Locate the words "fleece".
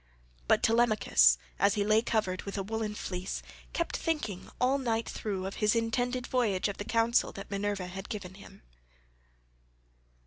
2.95-3.43